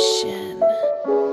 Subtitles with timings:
[0.00, 1.29] ocean.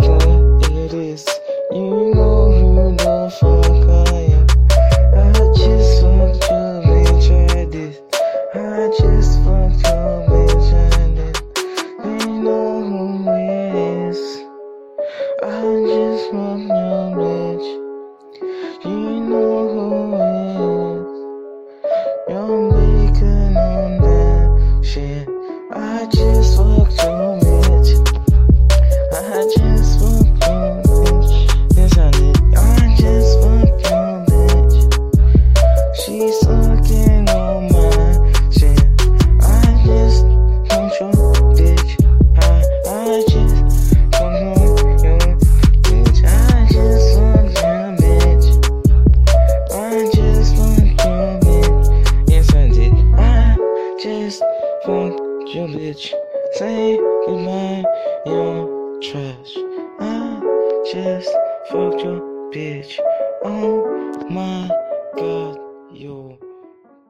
[0.00, 1.26] who it is.
[1.72, 4.46] You know who the fuck I am.
[5.14, 6.74] I just fucked your.
[8.56, 9.32] I just
[55.66, 56.12] your bitch.
[56.54, 57.84] Say goodbye,
[58.26, 59.56] you're trash.
[60.00, 60.40] I
[60.92, 61.30] just
[61.70, 62.20] fucked your
[62.52, 62.98] bitch.
[63.44, 64.68] Oh my
[65.16, 65.58] god,
[65.92, 66.38] you.